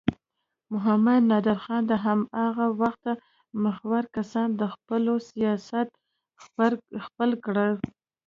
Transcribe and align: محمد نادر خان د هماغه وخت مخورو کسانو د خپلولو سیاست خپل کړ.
محمد 0.73 1.21
نادر 1.31 1.57
خان 1.63 1.81
د 1.87 1.93
هماغه 2.05 2.67
وخت 2.81 3.03
مخورو 3.63 4.11
کسانو 4.15 4.57
د 4.61 4.63
خپلولو 4.73 5.13
سیاست 5.29 5.87
خپل 7.07 7.29
کړ. 7.45 7.55